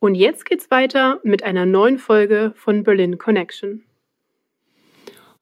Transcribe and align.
Und 0.00 0.14
jetzt 0.14 0.44
geht's 0.44 0.70
weiter 0.70 1.20
mit 1.24 1.42
einer 1.42 1.66
neuen 1.66 1.98
Folge 1.98 2.52
von 2.56 2.82
Berlin 2.82 3.18
Connection. 3.18 3.84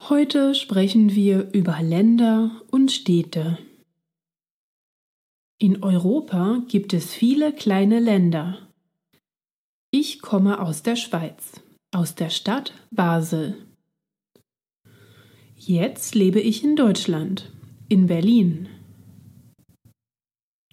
Heute 0.09 0.53
sprechen 0.53 1.15
wir 1.15 1.49
über 1.53 1.81
Länder 1.81 2.61
und 2.71 2.91
Städte. 2.91 3.57
In 5.59 5.81
Europa 5.81 6.61
gibt 6.67 6.93
es 6.93 7.13
viele 7.13 7.53
kleine 7.53 7.99
Länder. 7.99 8.67
Ich 9.91 10.21
komme 10.21 10.59
aus 10.59 10.83
der 10.83 10.97
Schweiz, 10.97 11.61
aus 11.93 12.15
der 12.15 12.29
Stadt 12.29 12.73
Basel. 12.91 13.55
Jetzt 15.55 16.15
lebe 16.15 16.41
ich 16.41 16.65
in 16.65 16.75
Deutschland, 16.75 17.53
in 17.87 18.07
Berlin. 18.07 18.67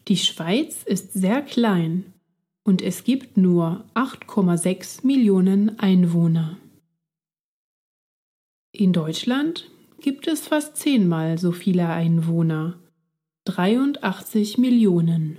Die 0.09 0.17
Schweiz 0.17 0.83
ist 0.83 1.13
sehr 1.13 1.43
klein 1.43 2.13
und 2.65 2.83
es 2.83 3.05
gibt 3.05 3.37
nur 3.37 3.85
8,6 3.95 5.07
Millionen 5.07 5.79
Einwohner. 5.79 6.59
In 8.73 8.93
Deutschland 8.93 9.71
gibt 10.01 10.27
es 10.27 10.47
fast 10.47 10.77
zehnmal 10.77 11.39
so 11.39 11.53
viele 11.53 11.89
Einwohner, 11.89 12.79
83 13.45 14.59
Millionen. 14.59 15.39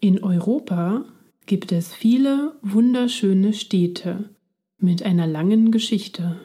In 0.00 0.22
Europa 0.22 1.04
gibt 1.46 1.72
es 1.72 1.94
viele 1.94 2.56
wunderschöne 2.62 3.52
Städte 3.52 4.30
mit 4.78 5.02
einer 5.02 5.26
langen 5.26 5.70
Geschichte. 5.70 6.40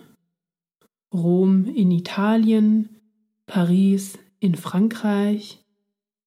Rom 1.14 1.66
in 1.66 1.92
Italien, 1.92 2.90
Paris 3.46 4.18
in 4.40 4.56
Frankreich, 4.56 5.60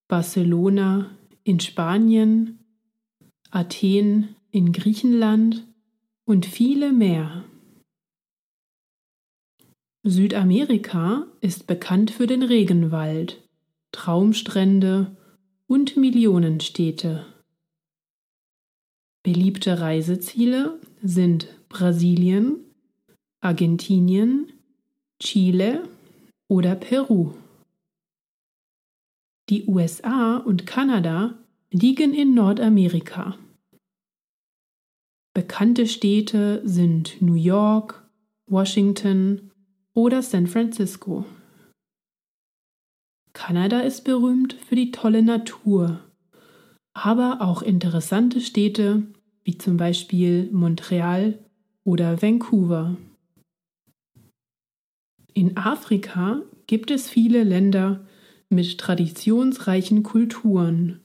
Barcelona 0.09 1.11
in 1.45 1.61
Spanien, 1.61 2.60
Athen 3.51 4.37
in 4.53 4.73
Griechenland 4.73 5.67
und 6.25 6.47
viele 6.47 6.93
mehr. 6.93 7.45
Südamerika 10.03 11.27
ist 11.41 11.67
bekannt 11.67 12.11
für 12.11 12.27
den 12.27 12.43
Regenwald, 12.43 13.43
Traumstrände 13.93 15.17
und 15.67 15.97
Millionenstädte. 15.97 17.27
Beliebte 19.23 19.81
Reiseziele 19.81 20.81
sind 21.03 21.49
Brasilien, 21.69 22.65
Argentinien, 23.41 24.53
Chile 25.21 25.89
oder 26.49 26.77
Peru. 26.77 27.35
Die 29.51 29.67
USA 29.67 30.37
und 30.39 30.67
Kanada 30.67 31.40
liegen 31.73 32.13
in 32.13 32.35
Nordamerika. 32.35 33.39
Bekannte 35.33 35.87
Städte 35.87 36.61
sind 36.65 37.23
New 37.23 37.35
York, 37.35 38.05
Washington 38.47 39.53
oder 39.95 40.23
San 40.23 40.49
Francisco. 40.49 41.25
Kanada 43.33 43.81
ist 43.81 44.03
berühmt 44.03 44.55
für 44.55 44.75
die 44.75 44.91
tolle 44.91 45.23
Natur, 45.23 46.01
aber 46.93 47.41
auch 47.41 47.63
interessante 47.63 48.41
Städte 48.41 49.05
wie 49.45 49.57
zum 49.57 49.77
Beispiel 49.77 50.51
Montreal 50.51 51.39
oder 51.85 52.21
Vancouver. 52.21 52.97
In 55.33 55.57
Afrika 55.57 56.43
gibt 56.67 56.91
es 56.91 57.09
viele 57.09 57.45
Länder 57.45 58.05
mit 58.49 58.79
traditionsreichen 58.79 60.03
Kulturen 60.03 61.01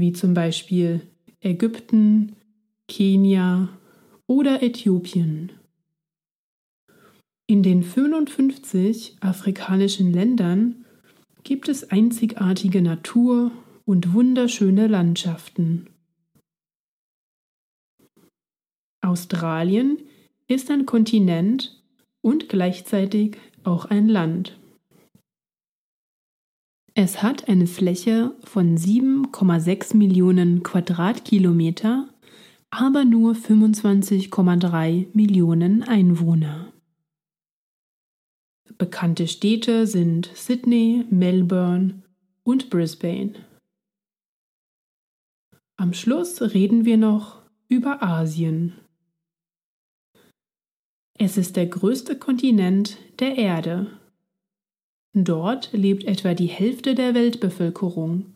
wie 0.00 0.12
zum 0.12 0.34
Beispiel 0.34 1.00
Ägypten, 1.40 2.36
Kenia 2.88 3.68
oder 4.26 4.62
Äthiopien. 4.62 5.52
In 7.46 7.62
den 7.62 7.82
55 7.82 9.16
afrikanischen 9.20 10.12
Ländern 10.12 10.84
gibt 11.44 11.68
es 11.68 11.90
einzigartige 11.90 12.82
Natur 12.82 13.52
und 13.84 14.12
wunderschöne 14.12 14.86
Landschaften. 14.86 15.88
Australien 19.00 19.98
ist 20.46 20.70
ein 20.70 20.84
Kontinent 20.84 21.82
und 22.20 22.48
gleichzeitig 22.48 23.38
auch 23.64 23.86
ein 23.86 24.08
Land. 24.08 24.58
Es 27.00 27.22
hat 27.22 27.48
eine 27.48 27.68
Fläche 27.68 28.34
von 28.42 28.76
7,6 28.76 29.96
Millionen 29.96 30.64
Quadratkilometer, 30.64 32.08
aber 32.70 33.04
nur 33.04 33.34
25,3 33.34 35.06
Millionen 35.12 35.84
Einwohner. 35.84 36.72
Bekannte 38.78 39.28
Städte 39.28 39.86
sind 39.86 40.28
Sydney, 40.34 41.06
Melbourne 41.08 42.02
und 42.42 42.68
Brisbane. 42.68 43.46
Am 45.76 45.92
Schluss 45.94 46.42
reden 46.42 46.84
wir 46.84 46.96
noch 46.96 47.42
über 47.68 48.02
Asien. 48.02 48.72
Es 51.16 51.36
ist 51.36 51.54
der 51.54 51.66
größte 51.66 52.18
Kontinent 52.18 52.98
der 53.20 53.38
Erde 53.38 53.98
Dort 55.24 55.70
lebt 55.72 56.04
etwa 56.04 56.34
die 56.34 56.46
Hälfte 56.46 56.94
der 56.94 57.14
Weltbevölkerung. 57.14 58.34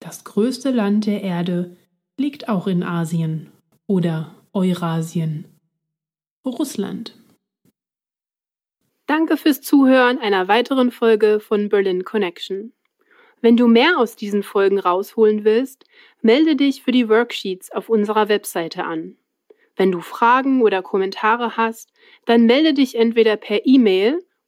Das 0.00 0.24
größte 0.24 0.70
Land 0.70 1.06
der 1.06 1.22
Erde 1.22 1.76
liegt 2.16 2.48
auch 2.48 2.66
in 2.66 2.82
Asien 2.82 3.52
oder 3.86 4.34
Eurasien. 4.52 5.44
Russland. 6.44 7.14
Danke 9.06 9.36
fürs 9.36 9.60
Zuhören 9.60 10.18
einer 10.18 10.48
weiteren 10.48 10.90
Folge 10.90 11.40
von 11.40 11.68
Berlin 11.68 12.04
Connection. 12.04 12.72
Wenn 13.40 13.56
du 13.56 13.68
mehr 13.68 13.98
aus 13.98 14.16
diesen 14.16 14.42
Folgen 14.42 14.78
rausholen 14.78 15.44
willst, 15.44 15.84
melde 16.22 16.56
dich 16.56 16.82
für 16.82 16.92
die 16.92 17.08
Worksheets 17.08 17.70
auf 17.70 17.88
unserer 17.88 18.28
Webseite 18.28 18.84
an. 18.84 19.16
Wenn 19.76 19.92
du 19.92 20.00
Fragen 20.00 20.62
oder 20.62 20.82
Kommentare 20.82 21.56
hast, 21.56 21.92
dann 22.24 22.46
melde 22.46 22.74
dich 22.74 22.96
entweder 22.96 23.36
per 23.36 23.64
E-Mail 23.64 24.24